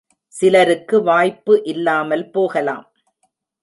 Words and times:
சிலருக்கு 0.33 1.03
வாய்ப்பு 1.03 1.63
இல்லாமல் 1.63 2.25
போகலாம். 2.29 2.85